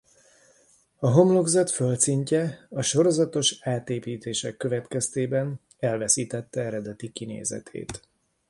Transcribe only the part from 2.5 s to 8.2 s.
a sorozatos átépítések következtében elveszítette eredeti kinézetét.